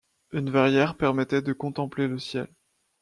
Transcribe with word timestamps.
Une 0.31 0.49
verrière 0.49 0.97
permettait 0.97 1.43
de 1.43 1.53
contempler 1.53 2.07
le 2.07 2.17
ciel. 2.17 2.47